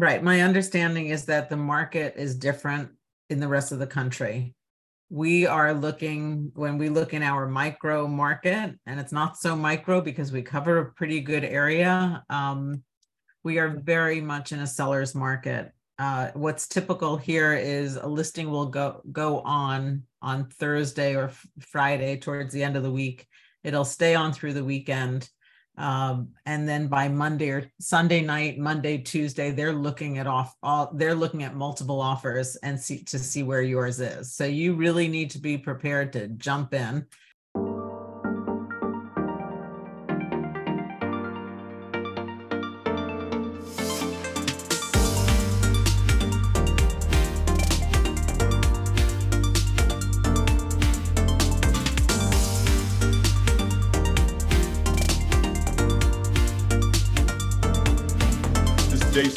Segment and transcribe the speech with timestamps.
[0.00, 0.22] Right.
[0.22, 2.88] My understanding is that the market is different
[3.28, 4.54] in the rest of the country.
[5.10, 10.00] We are looking, when we look in our micro market, and it's not so micro
[10.00, 12.82] because we cover a pretty good area, um,
[13.44, 15.70] we are very much in a seller's market.
[15.98, 22.16] Uh, what's typical here is a listing will go go on on Thursday or Friday
[22.16, 23.26] towards the end of the week.
[23.64, 25.28] It'll stay on through the weekend.
[25.76, 30.90] Um, and then by Monday or Sunday night, Monday, Tuesday, they're looking at off all
[30.94, 34.34] they're looking at multiple offers and see to see where yours is.
[34.34, 37.06] So you really need to be prepared to jump in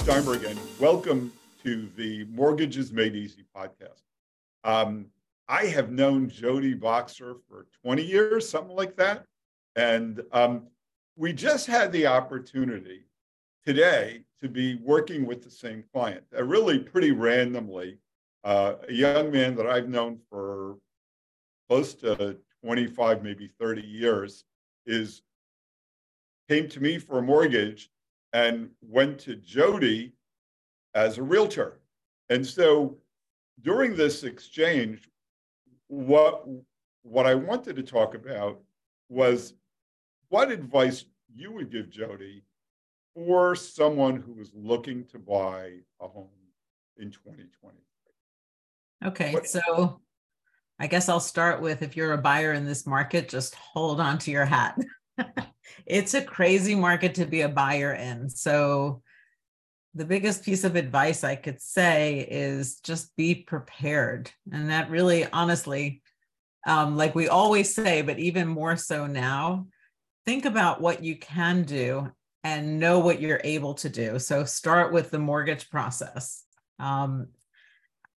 [0.06, 0.60] Dave again.
[0.82, 1.32] welcome
[1.64, 4.02] to the Mortgages Made Easy podcast.
[4.66, 5.06] Um,
[5.48, 9.24] I have known Jodi Boxer for 20 years, something like that.
[9.78, 10.68] And um,
[11.16, 13.06] we just had the opportunity
[13.66, 17.98] today to be working with the same client, uh, really pretty randomly.
[18.44, 20.76] Uh, a young man that I've known for
[21.70, 24.44] close to 25, maybe 30 years,
[24.86, 25.22] is
[26.50, 27.90] came to me for a mortgage
[28.34, 30.14] and went to Jodi
[30.96, 31.80] as a realtor.
[32.30, 32.98] And so
[33.62, 35.08] during this exchange,
[35.88, 36.46] what
[37.04, 38.60] what I wanted to talk about
[39.10, 39.54] was
[40.30, 42.44] what advice you would give Jodi
[43.14, 46.30] for someone who is looking to buy a home
[46.98, 47.78] in 2020.
[49.06, 50.00] Okay, what, so
[50.80, 54.18] I guess I'll start with if you're a buyer in this market, just hold on
[54.20, 54.78] to your hat.
[55.86, 58.30] it's a crazy market to be a buyer in.
[58.30, 59.02] So
[59.96, 64.32] the biggest piece of advice I could say is just be prepared.
[64.52, 66.02] And that really, honestly,
[66.66, 69.68] um, like we always say, but even more so now,
[70.26, 72.12] think about what you can do
[72.44, 74.18] and know what you're able to do.
[74.20, 76.44] So start with the mortgage process.
[76.80, 77.28] Um,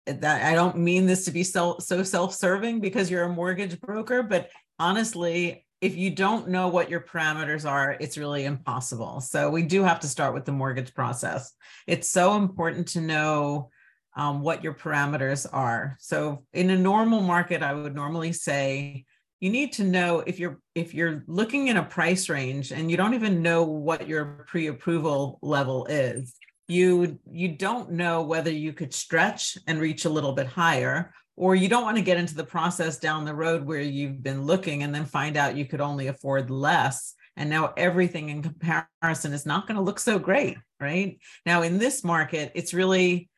[0.06, 4.22] that I don't mean this to be so, so self-serving because you're a mortgage broker,
[4.22, 9.20] but honestly, if you don't know what your parameters are, it's really impossible.
[9.20, 11.52] So we do have to start with the mortgage process.
[11.86, 13.70] It's so important to know
[14.16, 15.96] um, what your parameters are.
[16.00, 19.04] So in a normal market, I would normally say
[19.40, 22.96] you need to know if you're if you're looking in a price range and you
[22.96, 26.34] don't even know what your pre-approval level is
[26.68, 31.54] you you don't know whether you could stretch and reach a little bit higher or
[31.54, 34.82] you don't want to get into the process down the road where you've been looking
[34.82, 39.44] and then find out you could only afford less and now everything in comparison is
[39.44, 41.18] not going to look so great right?
[41.44, 43.28] Now in this market it's really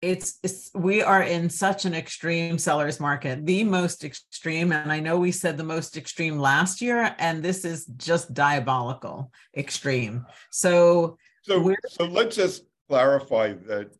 [0.00, 5.00] it's, it's we are in such an extreme sellers market the most extreme and i
[5.00, 10.24] know we said the most extreme last year and this is just diabolical extreme.
[10.50, 13.90] So so so let's just clarify that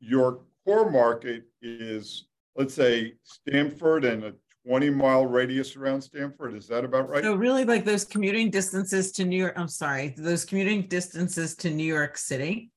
[0.00, 4.32] your core market is let's say Stamford and a
[4.66, 6.54] 20 mile radius around Stamford.
[6.54, 7.22] Is that about right?
[7.22, 11.70] So really like those commuting distances to New York, I'm sorry, those commuting distances to
[11.70, 12.70] New York City.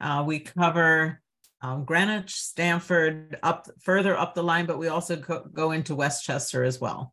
[0.00, 1.20] Uh, we cover
[1.60, 6.64] um, Greenwich, Stamford, up further up the line, but we also go, go into Westchester
[6.64, 7.12] as well.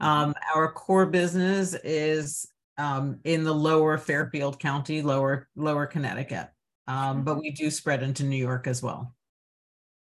[0.00, 2.48] Um, our core business is
[2.78, 6.48] um, in the lower Fairfield County, lower lower Connecticut,
[6.86, 9.14] um, but we do spread into New York as well.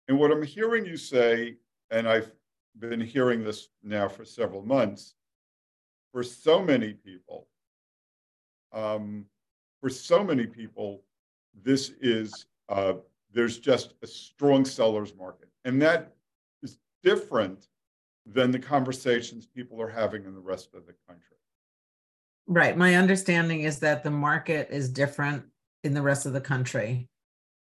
[0.09, 1.57] And what I'm hearing you say,
[1.91, 2.33] and I've
[2.79, 5.15] been hearing this now for several months,
[6.13, 7.47] for so many people,
[8.73, 9.27] um,
[9.81, 11.03] for so many people,
[11.63, 12.95] this is uh,
[13.33, 16.15] there's just a strong seller's market, and that
[16.63, 17.69] is different
[18.27, 21.37] than the conversations people are having in the rest of the country.
[22.47, 22.77] Right.
[22.77, 25.45] My understanding is that the market is different
[25.85, 27.09] in the rest of the country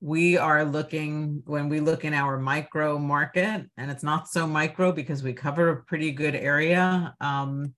[0.02, 4.92] we are looking when we look in our micro market and it's not so micro
[4.92, 7.74] because we cover a pretty good area um,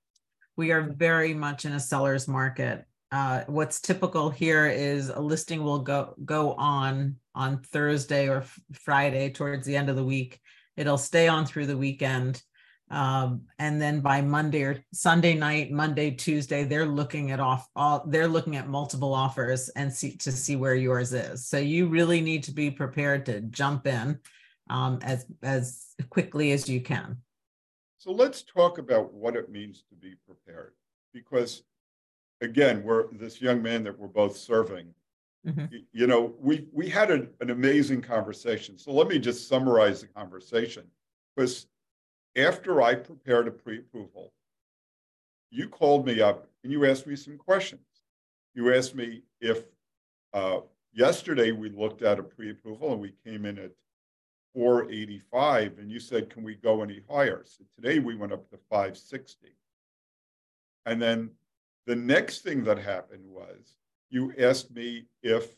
[0.61, 2.85] we are very much in a seller's market.
[3.11, 9.29] Uh, what's typical here is a listing will go go on on thursday or friday
[9.29, 10.39] towards the end of the week.
[10.77, 12.41] It'll stay on through the weekend
[12.91, 18.03] um, and then by Monday or Sunday night, Monday, Tuesday, they're looking at off all
[18.07, 21.47] they're looking at multiple offers and see to see where yours is.
[21.47, 24.19] So you really need to be prepared to jump in
[24.69, 27.17] um, as as quickly as you can.
[27.97, 30.73] So let's talk about what it means to be prepared,
[31.13, 31.63] because
[32.41, 34.93] again, we're this young man that we're both serving.
[35.47, 35.75] Mm-hmm.
[35.91, 38.77] You, know, we we had an, an amazing conversation.
[38.77, 40.83] So let me just summarize the conversation.
[41.35, 41.67] Because
[42.35, 44.33] after I prepared a pre-approval,
[45.49, 47.81] you called me up and you asked me some questions.
[48.53, 49.63] You asked me if
[50.33, 50.59] uh,
[50.93, 53.71] yesterday we looked at a pre-approval and we came in at
[54.53, 57.43] 485 and you said, can we go any higher?
[57.45, 59.47] So today we went up to 560.
[60.85, 61.31] And then
[61.85, 63.75] the next thing that happened was
[64.09, 65.55] you asked me if,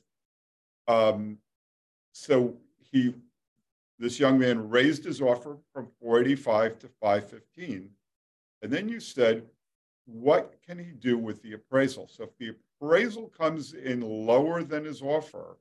[0.88, 1.38] um,
[2.12, 2.56] so
[2.92, 3.16] he,
[4.00, 7.90] this young man raised his offer from 485 to 515.
[8.62, 9.44] And then you said,
[10.06, 12.08] what can he do with the appraisal?
[12.08, 15.58] So if the appraisal comes in lower than his offer,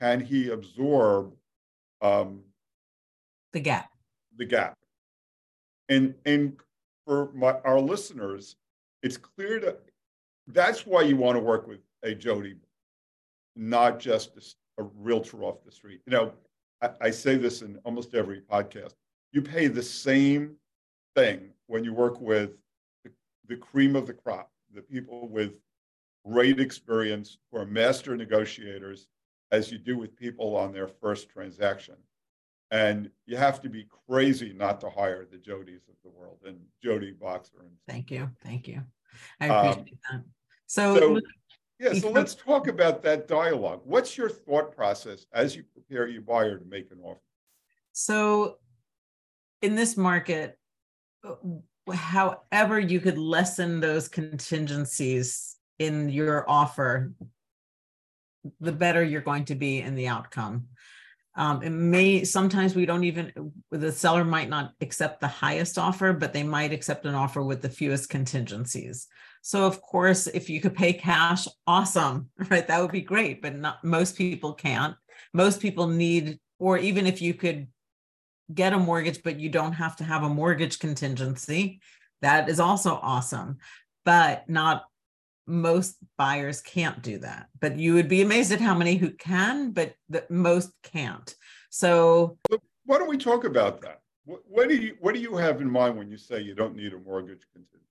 [0.00, 1.32] can he absorb
[2.00, 2.42] um,
[3.52, 3.90] the gap?
[4.36, 4.76] The gap.
[5.88, 6.58] And and
[7.06, 8.56] for my, our listeners,
[9.02, 9.80] it's clear that
[10.48, 12.56] that's why you want to work with a Jodi,
[13.54, 16.00] not just a, a realtor off the street.
[16.06, 16.32] You know,
[16.82, 18.94] I, I say this in almost every podcast.
[19.32, 20.56] You pay the same
[21.14, 22.50] thing when you work with
[23.04, 23.10] the,
[23.48, 25.54] the cream of the crop, the people with
[26.28, 29.06] great experience who are master negotiators,
[29.50, 31.96] as you do with people on their first transaction.
[32.70, 36.58] And you have to be crazy not to hire the Jodis of the world and
[36.82, 37.60] Jodi Boxer.
[37.60, 38.30] And thank you.
[38.42, 38.82] Thank you.
[39.40, 40.24] I um, appreciate um, that.
[40.66, 41.20] So, so
[41.82, 43.80] yeah, so let's talk about that dialogue.
[43.84, 47.20] What's your thought process as you prepare your buyer to make an offer?
[47.92, 48.58] So,
[49.60, 50.58] in this market,
[51.92, 57.12] however you could lessen those contingencies in your offer,
[58.60, 60.68] the better you're going to be in the outcome.
[61.34, 66.12] Um, it may sometimes we don't even the seller might not accept the highest offer,
[66.12, 69.08] but they might accept an offer with the fewest contingencies.
[69.42, 72.66] So of course, if you could pay cash, awesome, right?
[72.66, 74.96] That would be great, but not most people can't.
[75.34, 77.66] Most people need, or even if you could
[78.52, 81.80] get a mortgage, but you don't have to have a mortgage contingency,
[82.22, 83.58] that is also awesome.
[84.04, 84.84] But not
[85.46, 89.72] most buyers can't do that but you would be amazed at how many who can
[89.72, 91.34] but that most can't
[91.68, 92.38] so
[92.86, 95.68] why don't we talk about that what, what, do you what do you have in
[95.68, 97.82] mind when you say you don't need a mortgage contingency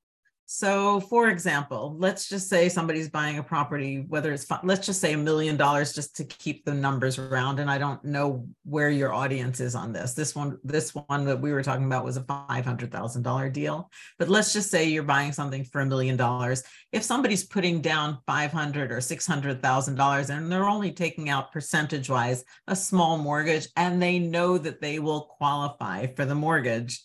[0.53, 5.13] so, for example, let's just say somebody's buying a property, whether it's, let's just say
[5.13, 7.61] a million dollars just to keep the numbers around.
[7.61, 10.13] And I don't know where your audience is on this.
[10.13, 13.89] This one, this one that we were talking about was a $500,000 deal.
[14.19, 16.63] But let's just say you're buying something for a million dollars.
[16.91, 22.75] If somebody's putting down 500 or $600,000 and they're only taking out percentage wise a
[22.75, 27.01] small mortgage and they know that they will qualify for the mortgage,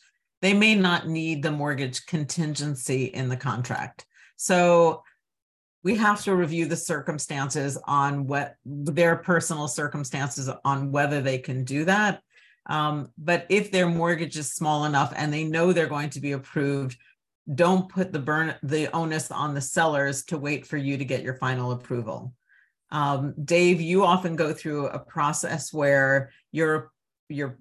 [0.46, 4.06] they may not need the mortgage contingency in the contract.
[4.36, 5.02] So
[5.82, 11.64] we have to review the circumstances on what their personal circumstances on whether they can
[11.64, 12.22] do that.
[12.66, 16.30] Um, but if their mortgage is small enough and they know they're going to be
[16.30, 16.96] approved,
[17.52, 21.24] don't put the burn the onus on the sellers to wait for you to get
[21.24, 22.34] your final approval.
[22.92, 26.92] Um, Dave, you often go through a process where you're
[27.28, 27.58] you're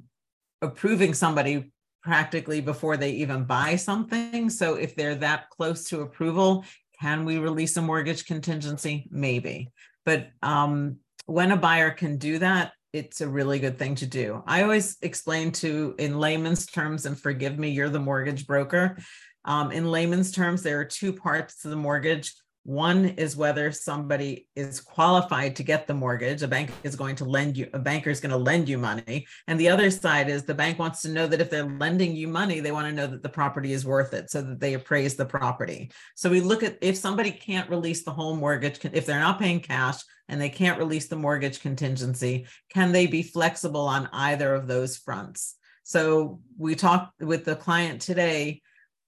[0.61, 1.71] approving somebody
[2.05, 4.47] practically before they even buy something.
[4.51, 6.63] So if they're that close to approval,
[7.01, 9.07] can we release a mortgage contingency?
[9.09, 9.71] Maybe.
[10.05, 14.43] But um, when a buyer can do that, it's a really good thing to do.
[14.45, 18.97] I always explain to, in layman's terms, and forgive me, you're the mortgage broker.
[19.43, 22.33] Um, in layman's terms, there are two parts to the mortgage.
[22.65, 26.41] One is whether somebody is qualified to get the mortgage.
[26.41, 29.27] A bank is going to lend you, a banker is going to lend you money.
[29.45, 32.27] And the other side is the bank wants to know that if they're lending you
[32.27, 35.15] money, they want to know that the property is worth it so that they appraise
[35.15, 35.91] the property.
[36.15, 39.59] So we look at if somebody can't release the whole mortgage, if they're not paying
[39.59, 44.65] cash and they can't release the mortgage contingency, can they be flexible on either of
[44.65, 45.53] those fronts?
[45.83, 48.63] So we talked with the client today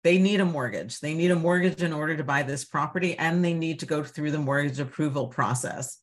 [0.03, 0.99] they need a mortgage.
[0.99, 4.03] They need a mortgage in order to buy this property, and they need to go
[4.03, 5.99] through the mortgage approval process.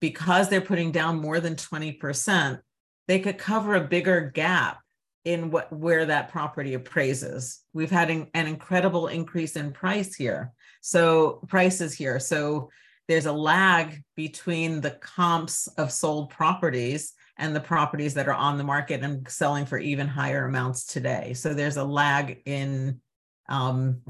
[0.00, 2.60] Because they're putting down more than 20%,
[3.08, 4.80] they could cover a bigger gap
[5.24, 7.60] in what where that property appraises.
[7.72, 10.52] We've had an, an incredible increase in price here.
[10.80, 12.20] So prices here.
[12.20, 12.70] So
[13.08, 18.58] there's a lag between the comps of sold properties and the properties that are on
[18.58, 21.34] the market and selling for even higher amounts today.
[21.34, 23.00] So there's a lag in
[23.48, 24.02] um,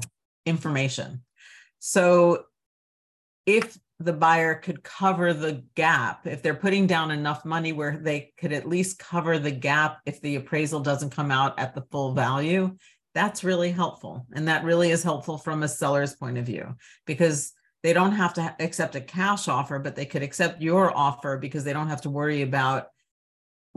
[0.45, 1.23] information.
[1.79, 2.45] So
[3.45, 8.31] if the buyer could cover the gap, if they're putting down enough money where they
[8.37, 12.13] could at least cover the gap if the appraisal doesn't come out at the full
[12.13, 12.75] value,
[13.15, 14.27] that's really helpful.
[14.33, 18.33] And that really is helpful from a seller's point of view because they don't have
[18.35, 22.01] to accept a cash offer, but they could accept your offer because they don't have
[22.01, 22.89] to worry about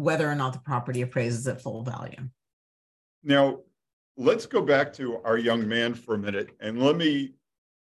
[0.00, 2.28] whether or not the property appraises at full value.
[3.22, 3.60] Now,
[4.16, 7.34] let's go back to our young man for a minute and let me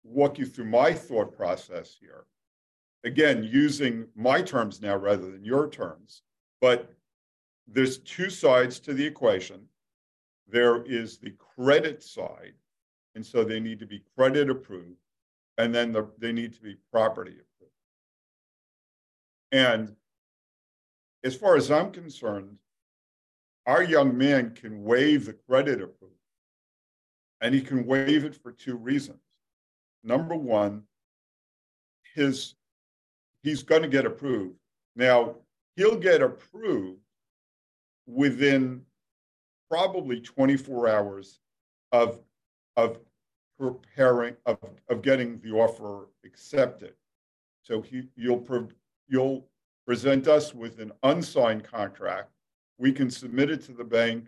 [0.03, 2.25] walk you through my thought process here.
[3.03, 6.21] Again, using my terms now rather than your terms,
[6.59, 6.93] but
[7.67, 9.61] there's two sides to the equation.
[10.47, 12.53] There is the credit side,
[13.15, 14.97] and so they need to be credit approved,
[15.57, 17.73] and then the, they need to be property approved.
[19.51, 19.95] And
[21.23, 22.57] as far as I'm concerned,
[23.65, 26.15] our young man can waive the credit approval,
[27.41, 29.19] and he can waive it for two reasons.
[30.03, 30.83] Number one,
[32.15, 32.55] his
[33.43, 34.55] he's going to get approved.
[34.95, 35.35] Now,
[35.75, 36.99] he'll get approved
[38.05, 38.81] within
[39.69, 41.39] probably 24 hours
[41.91, 42.19] of,
[42.75, 42.99] of
[43.59, 44.57] preparing, of,
[44.89, 46.93] of getting the offer accepted.
[47.61, 48.45] So he, you'll,
[49.07, 49.48] you'll
[49.89, 52.29] present us with an unsigned contract.
[52.77, 54.27] We can submit it to the bank,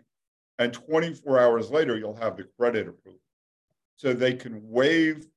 [0.58, 3.20] and 24 hours later, you'll have the credit approved.
[3.94, 5.28] So they can waive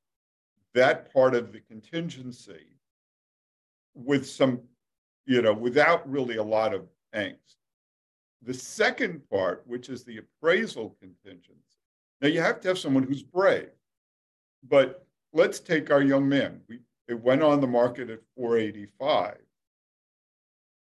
[0.74, 2.66] that part of the contingency
[3.94, 4.62] with some,
[5.28, 7.58] you know, without really a lot of angst.
[8.42, 11.62] The second part, which is the appraisal contingency.
[12.20, 13.70] Now you have to have someone who's brave,
[14.68, 16.62] but let's take our young man.
[16.68, 19.38] We, it went on the market at 485.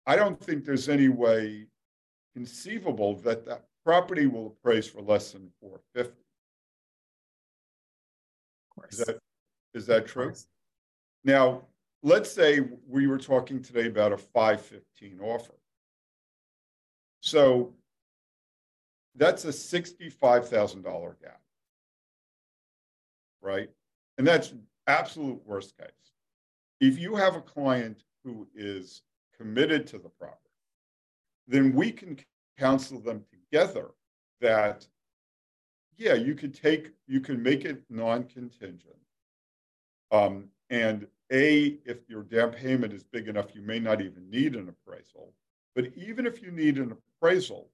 [0.06, 1.66] I don't think there's any way
[2.34, 6.12] conceivable that that property will appraise for less than 450.
[8.70, 8.98] Of course.
[8.98, 9.18] Is that,
[9.74, 10.34] is that true?
[11.24, 11.62] Now,
[12.02, 15.54] let's say we were talking today about a 515 offer.
[17.20, 17.72] So
[19.16, 21.40] that's a $65,000 gap,
[23.40, 23.70] right?
[24.18, 24.52] And that's
[24.86, 25.88] absolute worst case.
[26.80, 29.02] If you have a client who is
[29.36, 30.38] committed to the property,
[31.46, 32.18] then we can
[32.58, 33.90] counsel them together
[34.40, 34.86] that,
[35.96, 38.94] yeah, you could take, you can make it non-contingent.
[40.10, 44.54] Um, and a, if your down payment is big enough, you may not even need
[44.54, 45.32] an appraisal.
[45.74, 47.70] But even if you need an appraisal,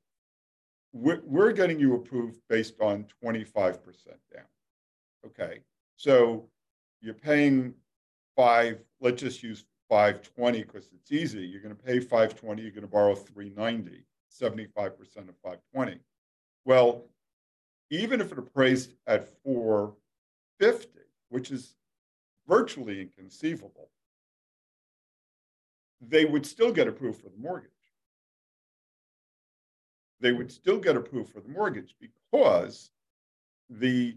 [0.93, 3.79] we're, we're getting you approved based on 25%
[4.33, 4.45] down.
[5.26, 5.61] Okay.
[5.97, 6.49] So
[7.00, 7.75] you're paying
[8.37, 11.40] five, let's just use 520 because it's easy.
[11.40, 14.88] You're going to pay 520, you're going to borrow 390, 75%
[15.28, 15.99] of 520.
[16.64, 17.04] Well,
[17.90, 21.75] even if it appraised at 450, which is
[22.49, 23.90] virtually inconceivable,
[26.00, 27.70] they would still get approved for the mortgage.
[30.20, 32.90] They would still get approved for the mortgage because
[33.68, 34.16] the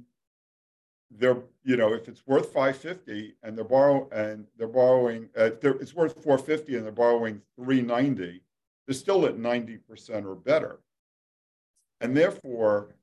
[1.17, 5.74] they're you know if it's worth 550 and they're borrow and they're borrowing uh, they're,
[5.74, 8.41] it's worth 450 and they're borrowing 390
[8.86, 10.79] they're still at 90% or better.
[12.01, 12.96] And therefore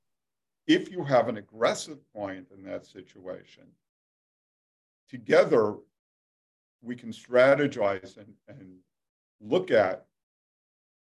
[0.66, 3.64] if you have an aggressive client in that situation
[5.08, 5.76] together
[6.82, 8.76] we can strategize and, and
[9.40, 10.06] look at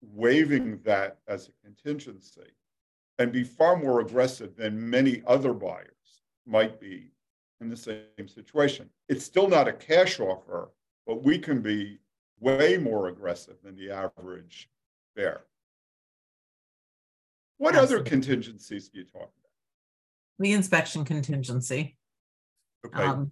[0.01, 2.51] waiving that as a contingency
[3.17, 5.94] and be far more aggressive than many other buyers
[6.45, 7.11] might be
[7.61, 8.89] in the same situation.
[9.09, 10.71] It's still not a cash offer,
[11.07, 11.99] but we can be
[12.39, 14.69] way more aggressive than the average
[15.15, 15.41] bear.
[17.57, 17.95] What Absolutely.
[17.95, 19.31] other contingencies do you talk about?
[20.39, 21.97] The inspection contingency.
[22.85, 23.03] Okay.
[23.03, 23.31] Um,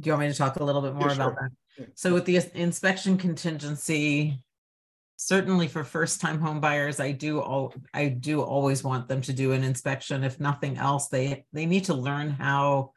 [0.00, 1.50] do you want me to talk a little bit more yeah, about sure.
[1.78, 1.98] that?
[1.98, 4.38] So with the inspection contingency,
[5.24, 9.32] certainly for first time home buyers, I do all I do always want them to
[9.32, 10.24] do an inspection.
[10.24, 12.92] If nothing else, they they need to learn how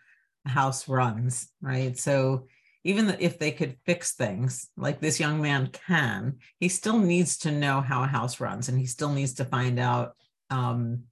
[0.46, 1.98] a house runs, right?
[1.98, 2.48] So
[2.84, 7.52] even if they could fix things like this young man can, he still needs to
[7.52, 10.16] know how a house runs and he still needs to find out
[10.52, 11.04] um,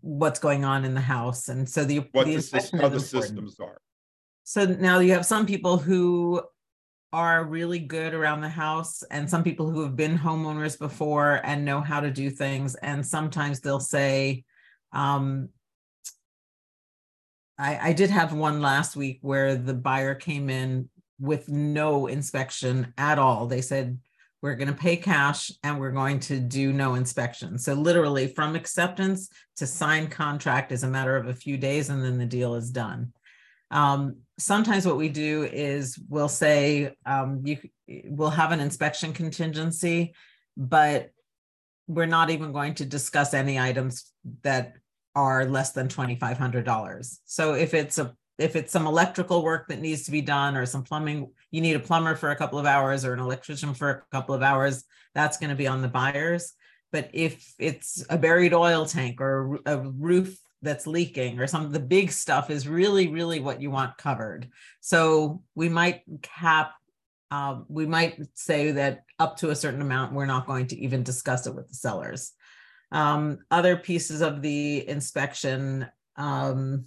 [0.00, 1.48] what's going on in the house.
[1.48, 3.80] And so the, what the, the how the systems are.
[4.42, 6.42] So now you have some people who
[7.12, 11.64] are really good around the house and some people who have been homeowners before and
[11.64, 12.74] know how to do things.
[12.76, 14.44] And sometimes they'll say,
[14.92, 15.50] um,
[17.58, 20.88] I, I did have one last week where the buyer came in
[21.20, 23.46] with no inspection at all.
[23.46, 23.98] They said,
[24.42, 27.58] we're going to pay cash and we're going to do no inspection.
[27.58, 32.02] So literally from acceptance to sign contract is a matter of a few days and
[32.02, 33.12] then the deal is done.
[33.72, 37.58] Um, sometimes what we do is we'll say um, you
[38.04, 40.14] we'll have an inspection contingency,
[40.56, 41.10] but
[41.88, 44.12] we're not even going to discuss any items
[44.42, 44.74] that
[45.14, 47.18] are less than $2,500.
[47.24, 50.66] So if it's a if it's some electrical work that needs to be done or
[50.66, 53.90] some plumbing, you need a plumber for a couple of hours or an electrician for
[53.90, 56.54] a couple of hours, that's going to be on the buyers.
[56.92, 61.72] But if it's a buried oil tank or a roof that's leaking or some of
[61.72, 64.48] the big stuff is really, really what you want covered.
[64.80, 66.72] So we might cap,
[67.30, 71.02] uh, we might say that up to a certain amount, we're not going to even
[71.02, 72.32] discuss it with the sellers.
[72.92, 76.84] Um, other pieces of the inspection, um,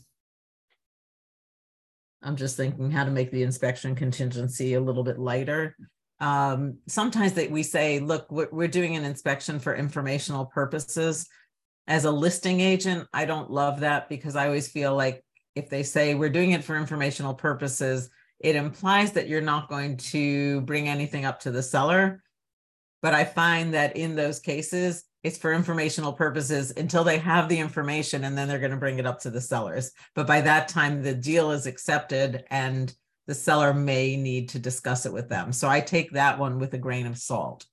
[2.22, 5.76] I'm just thinking how to make the inspection contingency a little bit lighter.
[6.20, 11.28] Um, sometimes that we say, look, we're doing an inspection for informational purposes.
[11.88, 15.24] As a listing agent, I don't love that because I always feel like
[15.56, 19.98] if they say we're doing it for informational purposes, it implies that you're not going
[19.98, 22.24] to bring anything up to the seller.
[23.02, 27.60] But I find that in those cases, it's for informational purposes until they have the
[27.60, 29.92] information and then they're going to bring it up to the sellers.
[30.14, 32.94] But by that time, the deal is accepted and
[33.28, 35.52] the seller may need to discuss it with them.
[35.52, 37.66] So I take that one with a grain of salt.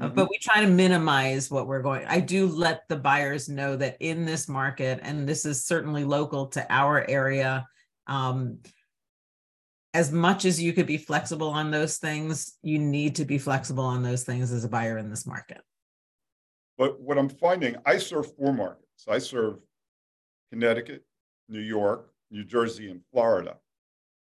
[0.00, 0.14] Mm-hmm.
[0.14, 2.04] But we try to minimize what we're going.
[2.06, 6.46] I do let the buyers know that in this market, and this is certainly local
[6.48, 7.66] to our area,
[8.06, 8.58] um,
[9.94, 13.84] as much as you could be flexible on those things, you need to be flexible
[13.84, 15.62] on those things as a buyer in this market.
[16.76, 19.06] But what I'm finding, I serve four markets.
[19.08, 19.60] I serve
[20.52, 21.06] Connecticut,
[21.48, 23.56] New York, New Jersey, and Florida.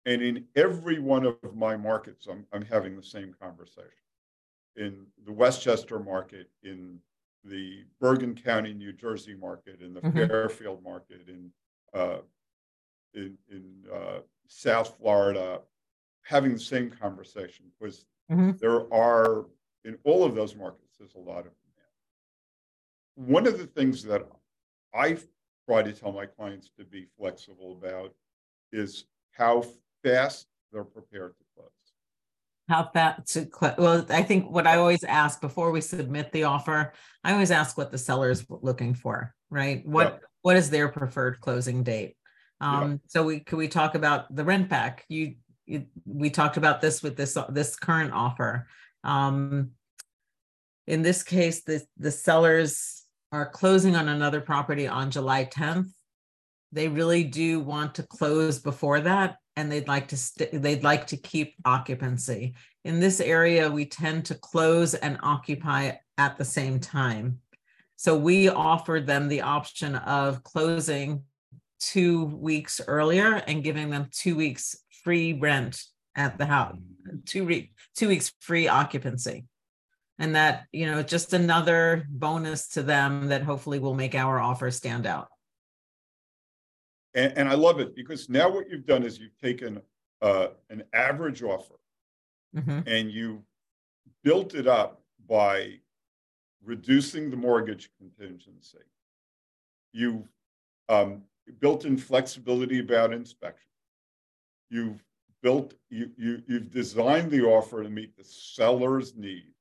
[0.06, 3.90] And in every one of my markets, I'm, I'm having the same conversation.
[4.76, 7.00] In the Westchester market, in
[7.44, 10.28] the Bergen County, New Jersey market, in the mm-hmm.
[10.28, 11.52] Fairfield market, in
[11.94, 12.20] uh,
[13.14, 13.64] in, in
[13.94, 15.62] uh, South Florida,
[16.24, 18.52] having the same conversation because mm-hmm.
[18.60, 19.46] there are
[19.86, 21.54] in all of those markets, there's a lot of
[23.16, 23.30] demand.
[23.30, 24.28] one of the things that
[24.94, 25.18] I
[25.68, 28.14] try to tell my clients to be flexible about
[28.72, 29.64] is how
[30.04, 31.45] fast they're prepared to.
[32.68, 33.48] How that to?
[33.78, 36.94] Well, I think what I always ask before we submit the offer,
[37.24, 39.86] I always ask what the seller is looking for, right?
[39.86, 40.28] What yeah.
[40.42, 42.16] what is their preferred closing date?
[42.62, 42.98] Um, yeah.
[43.08, 45.06] So we could we talk about the rent back?
[45.10, 48.68] You, you we talked about this with this this current offer.
[49.04, 49.72] Um,
[50.88, 55.92] in this case, the the sellers are closing on another property on July 10th,
[56.72, 61.08] they really do want to close before that and they'd like to st- they'd like
[61.08, 62.56] to keep occupancy.
[62.84, 67.40] In this area we tend to close and occupy at the same time.
[67.96, 71.24] So we offered them the option of closing
[71.80, 75.82] 2 weeks earlier and giving them 2 weeks free rent
[76.16, 76.78] at the house.
[77.26, 79.46] 2 re- 2 weeks free occupancy
[80.20, 84.72] and that you know just another bonus to them that hopefully will make our offer
[84.72, 85.28] stand out
[87.16, 89.82] and, and i love it because now what you've done is you've taken
[90.22, 91.76] uh, an average offer
[92.56, 92.80] mm-hmm.
[92.88, 93.44] and you
[94.24, 95.74] built it up by
[96.64, 98.78] reducing the mortgage contingency
[99.92, 100.28] you've
[100.90, 101.22] um,
[101.60, 103.70] built in flexibility about inspection
[104.70, 105.04] you've
[105.42, 109.56] built you, you you've designed the offer to meet the seller's need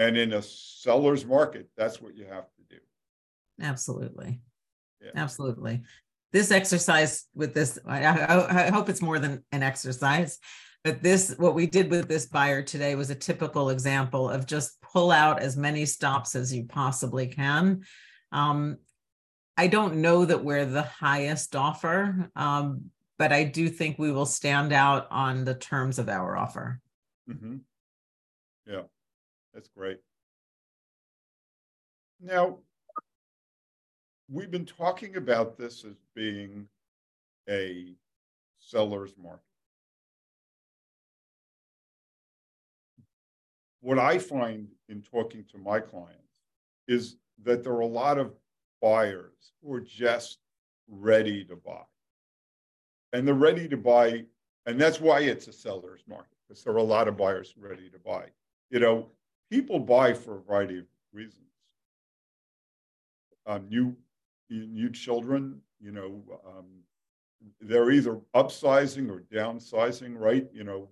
[0.00, 2.80] and in a seller's market, that's what you have to do.
[3.60, 4.40] Absolutely.
[5.02, 5.10] Yeah.
[5.14, 5.82] Absolutely.
[6.32, 10.38] This exercise with this, I, I, I hope it's more than an exercise,
[10.84, 14.80] but this, what we did with this buyer today was a typical example of just
[14.80, 17.82] pull out as many stops as you possibly can.
[18.32, 18.78] Um,
[19.56, 24.26] I don't know that we're the highest offer, um, but I do think we will
[24.26, 26.80] stand out on the terms of our offer.
[27.28, 27.56] Mm-hmm.
[28.66, 28.82] Yeah.
[29.52, 29.98] That's great.
[32.20, 32.58] Now,
[34.30, 36.68] we've been talking about this as being
[37.48, 37.94] a
[38.60, 39.40] seller's market.
[43.80, 46.16] What I find in talking to my clients
[46.86, 48.34] is that there are a lot of
[48.80, 50.38] buyers who are just
[50.88, 51.82] ready to buy.
[53.12, 54.24] And they're ready to buy,
[54.66, 57.88] and that's why it's a seller's market, because there are a lot of buyers ready
[57.90, 58.26] to buy.
[58.70, 59.08] You know,
[59.50, 61.46] people buy for a variety of reasons.
[63.46, 63.96] Um, new,
[64.50, 66.66] new children, you know, um,
[67.60, 70.48] they're either upsizing or downsizing, right?
[70.52, 70.88] You know,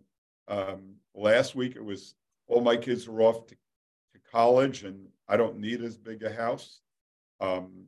[0.49, 2.15] um, last week it was
[2.47, 6.33] all my kids are off to, to college and I don't need as big a
[6.33, 6.81] house.
[7.41, 7.85] Um,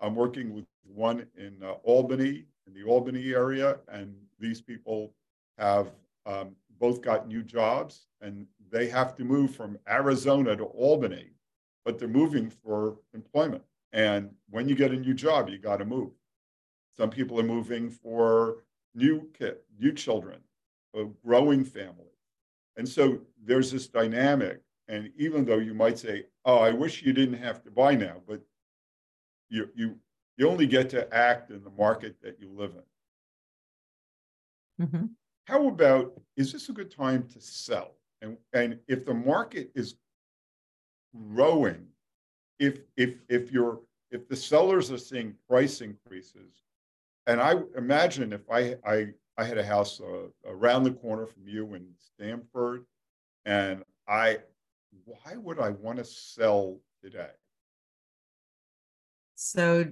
[0.00, 5.12] I'm working with one in uh, Albany, in the Albany area, and these people
[5.58, 5.90] have
[6.26, 11.30] um, both got new jobs and they have to move from Arizona to Albany,
[11.84, 13.62] but they're moving for employment.
[13.92, 16.10] And when you get a new job, you got to move.
[16.96, 20.40] Some people are moving for new kid, new children,
[20.94, 22.12] a growing family.
[22.76, 24.60] And so there's this dynamic.
[24.88, 28.22] And even though you might say, oh, I wish you didn't have to buy now,
[28.26, 28.40] but
[29.48, 29.96] you, you,
[30.36, 32.72] you only get to act in the market that you live
[34.78, 34.86] in.
[34.86, 35.06] Mm-hmm.
[35.44, 37.94] How about, is this a good time to sell?
[38.22, 39.96] And, and if the market is
[41.32, 41.86] growing,
[42.58, 46.62] if, if, if you're, if the sellers are seeing price increases,
[47.26, 51.46] and I imagine if I, I, I had a house uh, around the corner from
[51.46, 52.84] you in Stamford,
[53.44, 54.38] and I,
[55.04, 57.28] why would I want to sell today?
[59.34, 59.86] So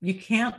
[0.00, 0.56] you can't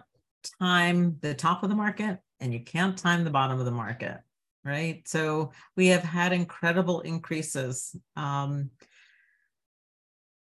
[0.59, 4.19] time the top of the market and you can't time the bottom of the market,
[4.63, 5.01] right?
[5.07, 7.95] So we have had incredible increases.
[8.15, 8.69] Um,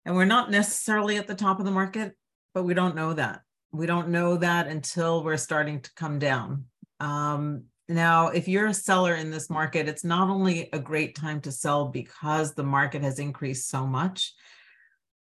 [0.06, 2.14] and we're not necessarily at the top of the market,
[2.54, 3.42] but we don't know that.
[3.72, 6.66] We don't know that until we're starting to come down.
[7.00, 11.40] Um, now, if you're a seller in this market, it's not only a great time
[11.42, 14.32] to sell because the market has increased so much,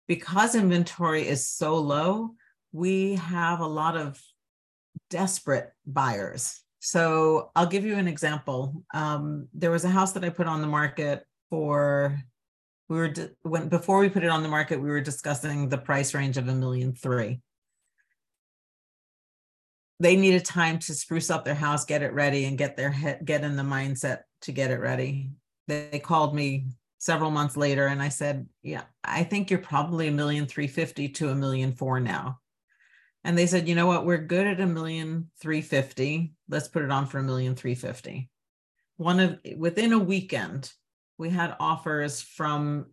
[0.08, 2.34] because inventory is so low,
[2.72, 4.20] we have a lot of
[5.08, 6.60] desperate buyers.
[6.80, 8.84] So I'll give you an example.
[8.92, 12.18] Um, there was a house that I put on the market for
[12.88, 16.14] we were when before we put it on the market we were discussing the price
[16.14, 17.40] range of a million three.
[19.98, 23.20] They needed time to spruce up their house get it ready and get their head
[23.24, 25.30] get in the mindset to get it ready.
[25.68, 26.66] They called me
[26.98, 31.10] several months later and i said yeah i think you're probably a million three fifty
[31.10, 32.38] to a million four now.
[33.22, 34.06] And they said you know what?
[34.06, 36.34] We're good at a million three fifty.
[36.48, 38.30] Let's put it on for a million three fifty.
[38.98, 40.72] One of within a weekend
[41.18, 42.86] we had offers from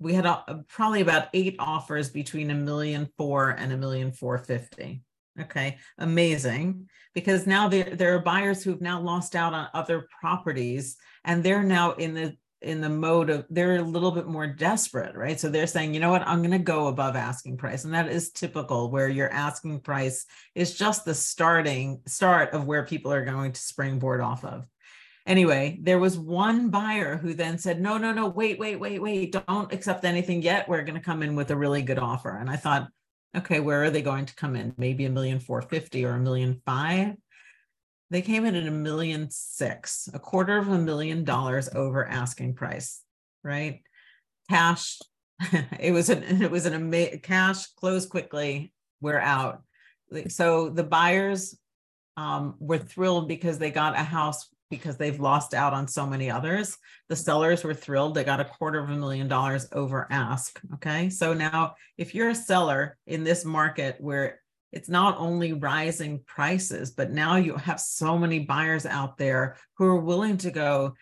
[0.00, 4.38] we had uh, probably about eight offers between a million four and a million four
[4.38, 5.02] fifty.
[5.40, 6.88] Okay amazing.
[7.14, 11.62] Because now there, there are buyers who've now lost out on other properties and they're
[11.62, 15.38] now in the in the mode of they're a little bit more desperate right?
[15.38, 16.26] So they're saying you know what?
[16.26, 17.84] I'm going to go above asking price.
[17.84, 22.84] And that is typical where your asking price is just the starting start of where
[22.84, 24.66] people are going to springboard off of
[25.28, 29.32] anyway, there was one buyer who then said, no, no, no, wait, wait, wait, wait,
[29.32, 30.68] don't accept anything yet.
[30.68, 32.36] We're going to come in with a really good offer.
[32.36, 32.88] And I thought,
[33.36, 34.74] okay, where are they going to come in?
[34.76, 37.14] Maybe a million four fifty or a million five.
[38.10, 42.54] They came in at a million six, a quarter of a million dollars over asking
[42.54, 43.02] price,
[43.44, 43.82] right?
[44.48, 44.98] Cash.
[45.78, 48.72] it was an it was an amazing cash close quickly.
[49.00, 49.62] We're out.
[50.28, 51.56] So the buyers
[52.16, 56.30] um, were thrilled because they got a house because they've lost out on so many
[56.30, 56.76] others.
[57.08, 58.14] The sellers were thrilled.
[58.14, 60.60] They got a quarter of a million dollars over ask.
[60.74, 61.10] Okay.
[61.10, 64.40] So now, if you're a seller in this market where
[64.72, 69.86] it's not only rising prices, but now you have so many buyers out there who
[69.86, 70.94] are willing to go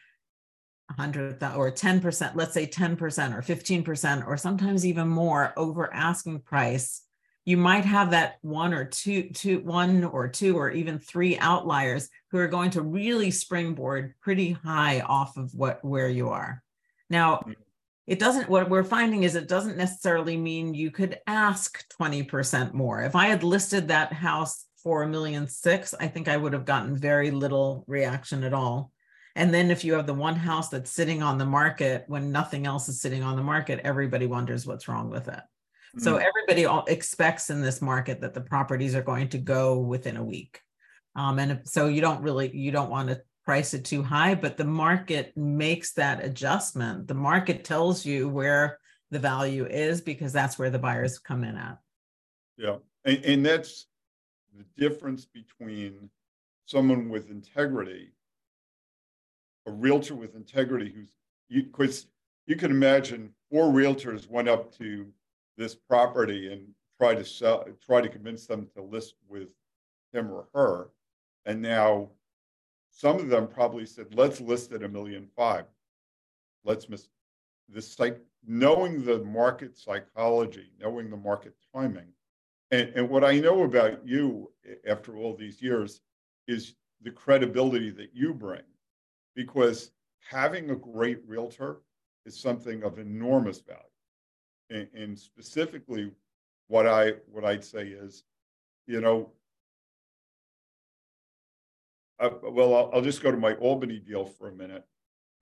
[0.94, 2.92] 100 or 10%, let's say 10%
[3.37, 7.02] or 15%, or sometimes even more over asking price
[7.46, 12.11] you might have that one or two, two, one or two, or even three outliers
[12.30, 16.62] who are going to really springboard pretty high off of what where you are.
[17.09, 17.54] Now, mm.
[18.06, 18.50] it doesn't.
[18.50, 23.00] What we're finding is it doesn't necessarily mean you could ask twenty percent more.
[23.02, 26.64] If I had listed that house for a million six, I think I would have
[26.64, 28.90] gotten very little reaction at all.
[29.37, 32.66] And then if you have the one house that's sitting on the market when nothing
[32.66, 35.40] else is sitting on the market, everybody wonders what's wrong with it.
[35.98, 36.24] So mm.
[36.24, 40.61] everybody expects in this market that the properties are going to go within a week.
[41.14, 44.56] Um, and so you don't really, you don't want to price it too high, but
[44.56, 47.09] the market makes that adjustment.
[47.09, 48.78] The market tells you where
[49.11, 51.78] the value is because that's where the buyers come in at.
[52.59, 52.76] Yeah.
[53.04, 53.87] And, and that's
[54.54, 56.11] the difference between
[56.66, 58.12] someone with integrity,
[59.66, 61.12] a realtor with integrity who's,
[61.48, 62.06] because
[62.46, 65.06] you, you can imagine four realtors went up to
[65.57, 66.66] this property and
[66.99, 69.49] try to sell, try to convince them to list with
[70.12, 70.90] him or her.
[71.45, 72.11] And now
[72.90, 75.64] some of them probably said, let's list at a million five.
[76.64, 77.09] Let's miss
[77.69, 82.09] this like knowing the market psychology, knowing the market timing.
[82.71, 84.51] And, and what I know about you
[84.88, 86.01] after all these years
[86.49, 88.62] is the credibility that you bring
[89.35, 89.90] because
[90.29, 91.83] having a great realtor
[92.25, 93.83] is something of enormous value
[94.70, 96.11] and, and specifically
[96.68, 98.24] what I what I'd say is,
[98.87, 99.31] you know,
[102.20, 104.85] well, I'll, I'll, just go to my Albany deal for a minute.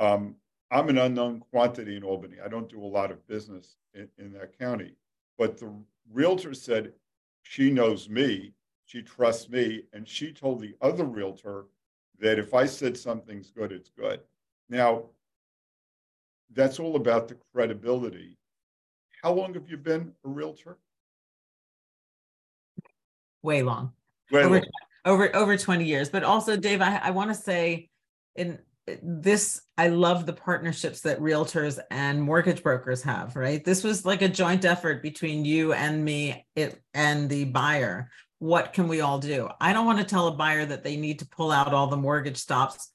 [0.01, 0.35] Um,
[0.71, 2.37] I'm an unknown quantity in Albany.
[2.45, 4.97] I don't do a lot of business in, in that county,
[5.39, 5.73] but the
[6.13, 6.93] realtor said
[7.43, 8.53] she knows me
[8.85, 9.83] she trusts me.
[9.93, 11.67] And she told the other realtor
[12.21, 14.21] that if I said something's good, it's good.
[14.69, 15.05] Now,
[16.53, 18.37] that's all about the credibility.
[19.25, 20.77] How long have you been a realtor?
[23.43, 23.95] Way long.
[24.31, 24.65] Way over, long.
[25.07, 26.11] over over 20 years.
[26.11, 27.89] But also, Dave, I, I want to say
[28.37, 28.59] in
[29.03, 34.21] this i love the partnerships that realtors and mortgage brokers have right this was like
[34.21, 38.11] a joint effort between you and me it, and the buyer
[38.41, 41.19] what can we all do i don't want to tell a buyer that they need
[41.19, 42.93] to pull out all the mortgage stops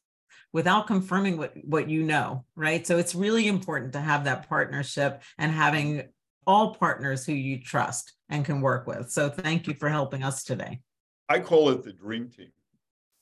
[0.54, 5.24] without confirming what what you know right so it's really important to have that partnership
[5.40, 6.04] and having
[6.48, 9.10] all partners who you trust and can work with.
[9.12, 10.82] So thank you for helping us today.
[11.28, 12.52] I call it the dream team.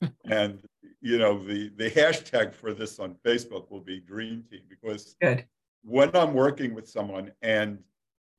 [0.29, 0.59] And
[1.01, 5.45] you know the the hashtag for this on facebook will be dream team because good.
[5.83, 7.79] when i'm working with someone and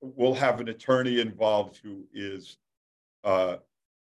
[0.01, 2.59] we'll have an attorney involved who is
[3.25, 3.57] uh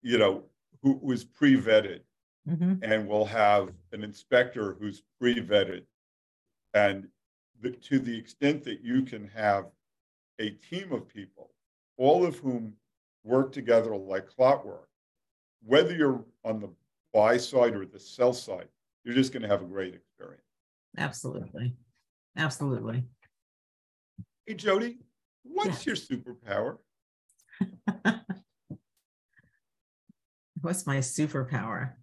[0.02, 0.44] you know
[0.82, 2.00] who was pre-vetted
[2.48, 2.74] mm-hmm.
[2.82, 5.84] and we'll have an inspector who's pre-vetted.
[6.74, 7.08] And
[7.60, 9.66] the, to the extent that you can have
[10.38, 11.50] a team of people
[11.96, 12.72] all of whom
[13.24, 14.88] work together like clockwork
[15.64, 16.70] whether you're on the
[17.12, 18.68] buy side or the sell side,
[19.04, 20.42] you're just going to have a great experience.
[20.96, 21.74] Absolutely.
[22.36, 23.04] Absolutely.
[24.46, 24.98] Hey, Jodi,
[25.42, 25.94] what's yeah.
[25.94, 26.78] your superpower?
[30.60, 31.94] what's my superpower?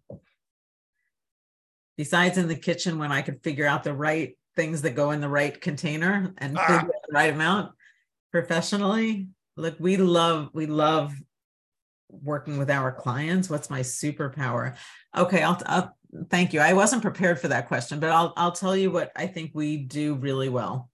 [1.97, 5.21] Besides in the kitchen when I could figure out the right things that go in
[5.21, 6.85] the right container and ah.
[6.85, 7.71] the right amount
[8.35, 9.29] professionally.
[9.55, 11.13] Look, we love we love
[12.09, 13.49] working with our clients.
[13.49, 14.75] What's my superpower?
[15.15, 15.97] Okay I'll, I'll
[16.29, 16.59] thank you.
[16.59, 19.77] I wasn't prepared for that question but i'll i'll tell you what i think we
[19.77, 20.89] do really well.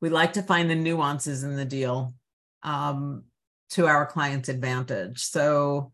[0.00, 2.14] We like to find the nuances in the deal
[2.62, 3.24] um,
[3.70, 5.24] to our client's advantage.
[5.24, 5.90] So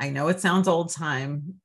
[0.00, 1.60] i know it sounds old time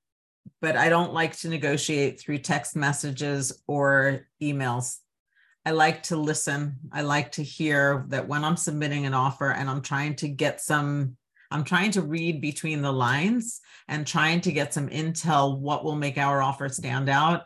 [0.62, 4.98] but i don't like to negotiate through text messages or emails
[5.68, 6.78] I like to listen.
[6.94, 10.62] I like to hear that when I'm submitting an offer and I'm trying to get
[10.62, 11.18] some,
[11.52, 15.98] I'm trying to read between the lines and trying to get some intel what will
[15.98, 17.44] make our offer stand out.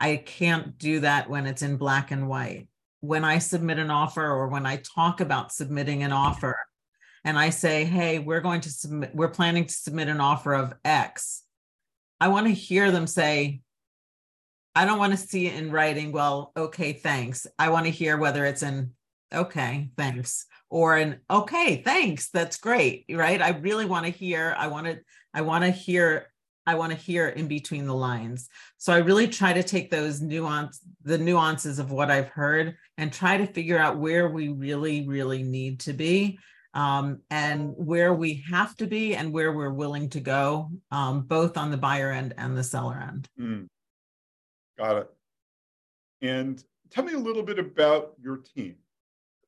[0.00, 2.68] I can't do that when it's in black and white.
[3.00, 6.56] When I submit an offer or when I talk about submitting an offer
[7.22, 10.72] and I say, hey, we're going to submit, we're planning to submit an offer of
[10.86, 11.42] X,
[12.18, 13.60] I want to hear them say,
[14.78, 16.12] I don't want to see it in writing.
[16.12, 17.48] Well, okay, thanks.
[17.58, 18.92] I want to hear whether it's in
[19.34, 22.30] okay, thanks, or an okay, thanks.
[22.30, 23.42] That's great, right?
[23.42, 24.54] I really want to hear.
[24.56, 25.00] I want to.
[25.34, 26.30] I want to hear.
[26.64, 28.48] I want to hear in between the lines.
[28.76, 33.12] So I really try to take those nuance, the nuances of what I've heard, and
[33.12, 36.38] try to figure out where we really, really need to be.
[36.72, 41.56] Um, and where we have to be and where we're willing to go, um, both
[41.56, 43.28] on the buyer end and the seller end.
[43.40, 43.66] Mm.
[44.78, 45.10] Got it.
[46.22, 48.76] And tell me a little bit about your team.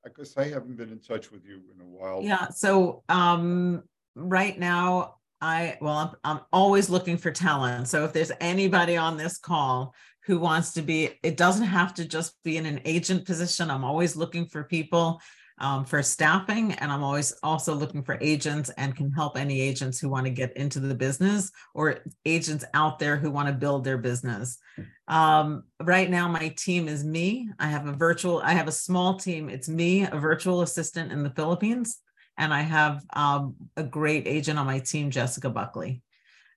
[0.03, 2.23] Because I haven't been in touch with you in a while.
[2.23, 2.49] Yeah.
[2.49, 3.83] So um,
[4.15, 7.89] right now, I well, I'm, I'm always looking for talent.
[7.89, 12.05] So if there's anybody on this call who wants to be, it doesn't have to
[12.07, 13.71] just be in an agent position.
[13.71, 15.21] I'm always looking for people
[15.61, 16.73] um, for staffing.
[16.73, 20.31] And I'm always also looking for agents and can help any agents who want to
[20.31, 24.59] get into the business or agents out there who want to build their business.
[25.07, 27.51] Um, right now, my team is me.
[27.59, 29.49] I have a virtual, I have a small team.
[29.49, 31.99] It's me, a virtual assistant in the Philippines.
[32.39, 36.03] And I have um, a great agent on my team, Jessica Buckley.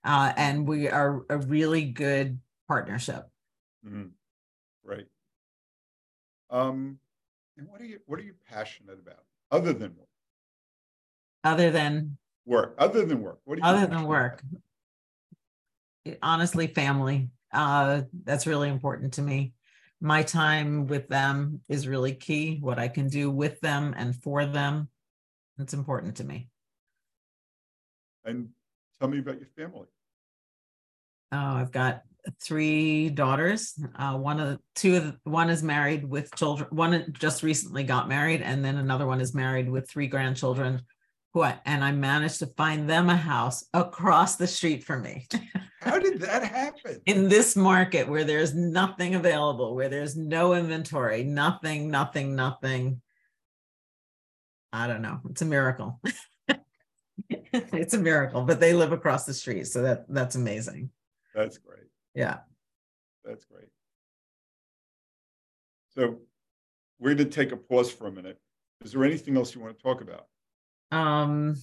[0.05, 3.25] Uh, and we are a really good partnership.
[3.85, 4.07] Mm-hmm.
[4.85, 5.05] Right.
[6.49, 6.99] Um,
[7.57, 10.07] and what are you what are you passionate about other than work?
[11.43, 12.75] Other than work.
[12.77, 13.39] Other than work.
[13.45, 14.41] What other than work?
[16.21, 17.29] Honestly, family.
[17.51, 19.53] Uh, that's really important to me.
[20.01, 22.57] My time with them is really key.
[22.59, 24.89] What I can do with them and for them,
[25.59, 26.49] it's important to me.
[28.25, 28.49] And
[28.99, 29.87] tell me about your family.
[31.31, 32.03] Oh, I've got
[32.41, 33.73] three daughters.
[33.95, 36.69] Uh, one of the two of the, one is married with children.
[36.71, 40.81] One just recently got married, and then another one is married with three grandchildren.
[41.33, 45.27] Who I, and I managed to find them a house across the street from me.
[45.81, 47.01] How did that happen?
[47.07, 53.01] In this market where there's nothing available, where there's no inventory, nothing, nothing, nothing.
[54.71, 55.21] I don't know.
[55.31, 55.99] It's a miracle.
[57.53, 60.91] it's a miracle, but they live across the street, so that that's amazing.
[61.33, 61.87] That's great.
[62.15, 62.39] Yeah.
[63.23, 63.69] That's great.
[65.95, 66.19] So
[66.99, 68.39] we're going to take a pause for a minute.
[68.83, 70.27] Is there anything else you want to talk about?
[70.91, 71.55] Um,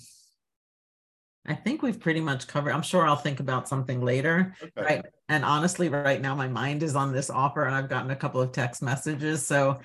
[1.47, 2.73] I think we've pretty much covered.
[2.73, 4.55] I'm sure I'll think about something later.
[4.63, 4.73] Okay.
[4.77, 5.05] Right.
[5.29, 8.41] And honestly, right now my mind is on this offer and I've gotten a couple
[8.41, 9.47] of text messages.
[9.47, 9.81] So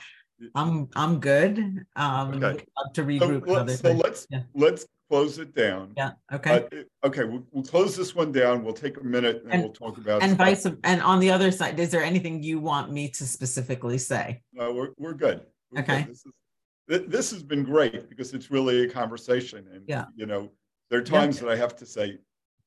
[0.54, 1.86] I'm I'm good.
[1.96, 2.66] Um okay.
[2.94, 3.48] to regroup.
[3.48, 4.42] So, let's, so let's yeah.
[4.54, 5.94] let's close it down.
[5.96, 6.12] Yeah.
[6.34, 6.66] Okay.
[6.72, 7.24] Uh, okay.
[7.24, 8.64] We'll, we'll, close this one down.
[8.64, 10.22] We'll take a minute and, and we'll talk about.
[10.22, 10.48] And stuff.
[10.48, 10.68] vice.
[10.84, 14.42] And on the other side, is there anything you want me to specifically say?
[14.54, 15.42] No, we're we're good.
[15.72, 16.04] We're okay.
[16.04, 16.10] Good.
[16.10, 20.06] This, is, this has been great because it's really a conversation, and yeah.
[20.16, 20.52] you know,
[20.90, 21.46] there are times yeah.
[21.48, 22.20] that I have to say,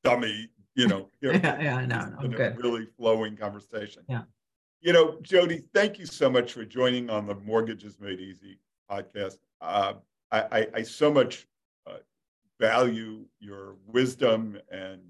[0.03, 1.09] "Dummy," you know.
[1.21, 2.57] yeah, yeah, no, no, good.
[2.61, 4.03] really flowing conversation.
[4.07, 4.23] Yeah.
[4.81, 9.35] You know, Jodi, thank you so much for joining on the Mortgages Made Easy podcast.
[9.59, 9.95] Uh,
[10.31, 11.47] I, I, I so much
[12.59, 15.01] value your wisdom and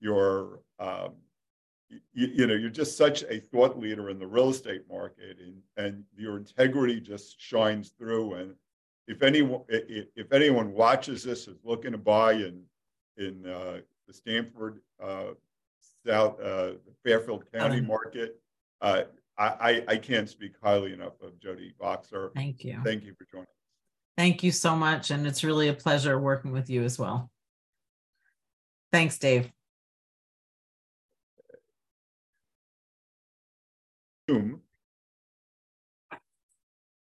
[0.00, 1.12] your um,
[1.88, 5.54] you, you, know you're just such a thought leader in the real estate market and
[5.76, 8.54] and your integrity just shines through and
[9.06, 12.62] if anyone if anyone watches this is looking to buy in
[13.16, 15.30] in uh, the Stamford uh,
[16.06, 16.72] South uh,
[17.04, 18.40] Fairfield County market
[18.80, 19.02] uh,
[19.38, 22.30] I, I can't speak highly enough of Jodi Boxer.
[22.34, 22.78] Thank you.
[22.84, 23.46] Thank you for joining.
[24.16, 25.10] Thank you so much.
[25.10, 27.30] And it's really a pleasure working with you as well.
[28.92, 29.50] Thanks, Dave.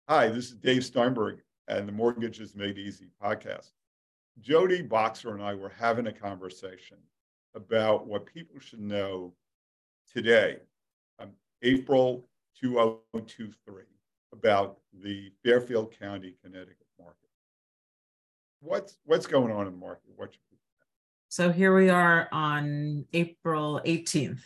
[0.09, 3.71] Hi, this is Dave Steinberg and the Mortgages Made Easy podcast.
[4.40, 6.99] Jodi Boxer and I were having a conversation
[7.55, 9.33] about what people should know
[10.12, 10.59] today,
[11.19, 11.31] um,
[11.62, 12.29] April
[12.61, 13.85] 2023,
[14.33, 16.84] about the Fairfield County, Connecticut
[18.64, 20.11] what's what's going on in the market?
[20.16, 20.31] What
[21.29, 24.40] so here we are on April 18th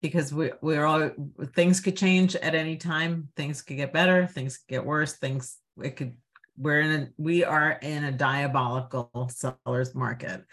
[0.00, 1.10] because we we're all
[1.54, 3.28] things could change at any time.
[3.36, 6.16] Things could get better, things could get worse, things it could
[6.56, 10.44] we're in a we are in a diabolical seller's market.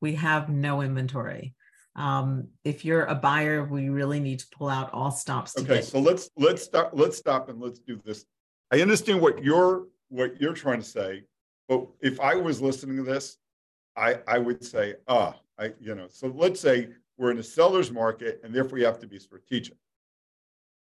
[0.00, 1.54] We have no inventory.
[1.96, 5.58] Um, if you're a buyer, we really need to pull out all stops.
[5.58, 8.24] okay, so let's let's stop let's stop and let's do this.
[8.72, 11.24] I understand what you're what you're trying to say,
[11.70, 13.38] but if I was listening to this,
[13.96, 17.92] I, I would say, ah, I, you know, so let's say we're in a seller's
[17.92, 19.76] market and therefore you have to be strategic,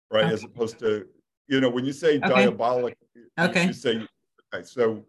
[0.10, 0.24] right?
[0.24, 0.34] Okay.
[0.34, 1.06] As opposed to,
[1.48, 2.28] you know, when you say okay.
[2.28, 2.98] diabolic,
[3.40, 3.68] okay.
[3.68, 4.04] you say,
[4.52, 5.06] okay, so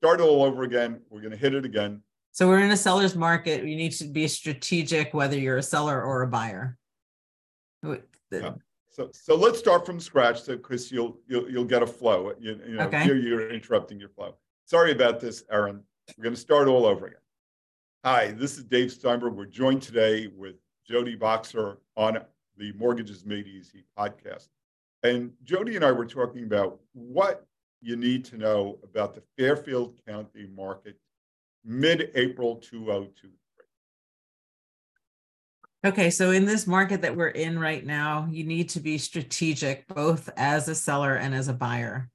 [0.00, 0.98] start all over again.
[1.10, 2.00] We're going to hit it again.
[2.30, 3.66] So we're in a seller's market.
[3.66, 6.78] You need to be strategic, whether you're a seller or a buyer.
[8.30, 8.52] Yeah.
[8.88, 12.32] So, so let's start from scratch, so because you'll you'll you'll get a flow.
[12.38, 13.04] You, you know, okay.
[13.04, 14.36] here you're interrupting your flow.
[14.66, 15.82] Sorry about this, Aaron.
[16.16, 17.18] We're going to start all over again.
[18.04, 19.34] Hi, this is Dave Steinberg.
[19.34, 20.56] We're joined today with
[20.88, 22.18] Jodi Boxer on
[22.56, 24.48] the Mortgages Made Easy podcast.
[25.02, 27.46] And Jodi and I were talking about what
[27.80, 30.98] you need to know about the Fairfield County market
[31.64, 33.30] mid-April 2023.
[35.84, 39.86] Okay, so in this market that we're in right now, you need to be strategic
[39.88, 42.08] both as a seller and as a buyer.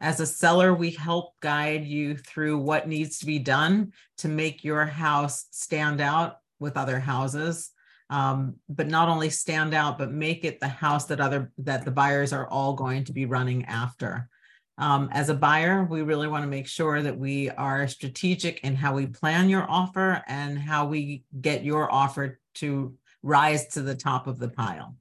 [0.00, 4.62] As a seller, we help guide you through what needs to be done to make
[4.62, 7.70] your house stand out with other houses.
[8.08, 11.90] Um, but not only stand out, but make it the house that other that the
[11.90, 14.28] buyers are all going to be running after.
[14.78, 18.76] Um, as a buyer, we really want to make sure that we are strategic in
[18.76, 23.94] how we plan your offer and how we get your offer to rise to the
[23.94, 24.94] top of the pile.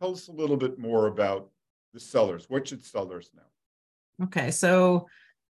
[0.00, 1.50] Tell us a little bit more about
[1.94, 2.50] the sellers?
[2.50, 4.24] What should sellers know?
[4.26, 5.06] Okay, so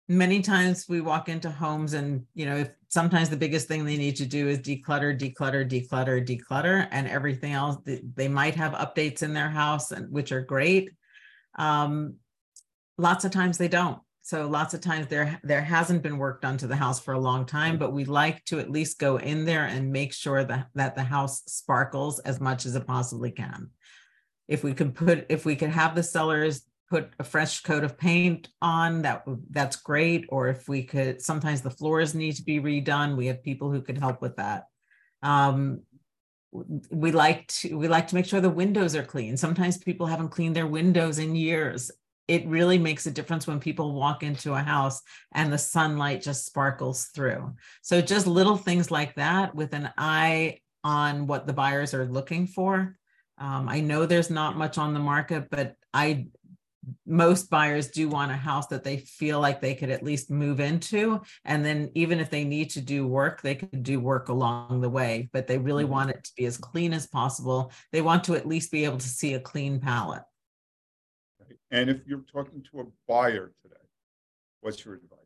[0.08, 3.98] many times we walk into homes and you know if sometimes the biggest thing they
[3.98, 7.78] need to do is declutter declutter declutter declutter and everything else
[8.14, 10.92] they might have updates in their house and which are great
[11.58, 12.14] um,
[13.00, 16.58] lots of times they don't so lots of times there there hasn't been work done
[16.58, 19.44] to the house for a long time but we like to at least go in
[19.44, 23.72] there and make sure that that the house sparkles as much as it possibly can
[24.48, 27.98] if we could put if we could have the sellers put a fresh coat of
[27.98, 30.26] paint on that that's great.
[30.30, 33.16] Or if we could sometimes the floors need to be redone.
[33.16, 34.66] We have people who can help with that.
[35.24, 35.82] Um,
[36.92, 39.36] we like to we like to make sure the windows are clean.
[39.36, 41.92] Sometimes people haven't cleaned their windows in years.
[42.28, 45.02] It really makes a difference when people walk into a house
[45.34, 47.54] and the sunlight just sparkles through.
[47.84, 52.48] So just little things like that with an eye on what the buyers are looking
[52.48, 52.98] for
[53.38, 56.28] um, I know there's not much on the market, but I
[57.06, 60.60] most buyers do want a house that they feel like they could at least move
[60.60, 61.22] into.
[61.44, 64.90] And then even if they need to do work they could do work along the
[64.90, 65.94] way but they really mm-hmm.
[65.94, 67.72] want it to be as clean as possible.
[67.92, 70.24] They want to at least be able to see a clean palette.
[71.72, 73.76] And if you're talking to a buyer today
[74.62, 75.25] what's your advice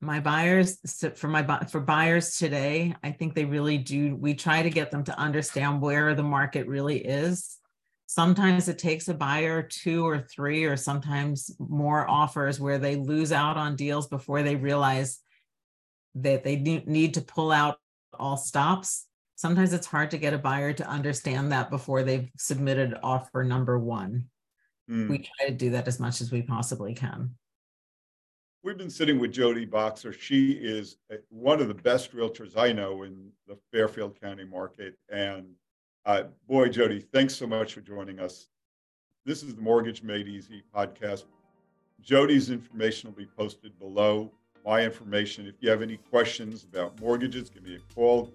[0.00, 0.78] my buyers
[1.16, 5.02] for my for buyers today i think they really do we try to get them
[5.02, 7.58] to understand where the market really is.
[8.06, 13.32] Sometimes it takes a buyer two or three or sometimes more offers where they lose
[13.32, 15.20] out on deals before they realize
[16.14, 17.78] that they need to pull out
[18.18, 19.06] all stops.
[19.36, 23.78] Sometimes it's hard to get a buyer to understand that before they've submitted offer number
[23.78, 24.28] one.
[24.90, 25.10] Mm.
[25.10, 27.34] we try to do that as much as we possibly can
[28.64, 30.12] We've been sitting with Jodi Boxer.
[30.12, 30.96] She is
[31.28, 34.98] one of the best realtors I know in the Fairfield County market.
[35.10, 35.46] And
[36.04, 38.48] uh, boy, Jodi, thanks so much for joining us.
[39.24, 41.24] This is the Mortgage Made Easy podcast.
[42.00, 44.32] Jodi's information will be posted below.
[44.66, 45.46] My information.
[45.46, 48.32] If you have any questions about mortgages, give me a call.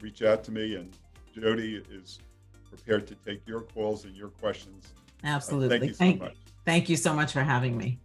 [0.00, 0.96] Reach out to me, and
[1.34, 2.18] Jodi is
[2.68, 4.94] prepared to take your calls and your questions.
[5.22, 5.76] Absolutely.
[5.76, 6.36] Uh, thank you so thank, much.
[6.64, 8.00] Thank you so much for having me.